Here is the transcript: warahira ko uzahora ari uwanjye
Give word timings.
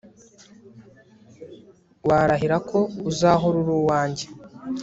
warahira 2.07 2.57
ko 2.69 2.79
uzahora 3.09 3.57
ari 3.61 3.71
uwanjye 3.81 4.25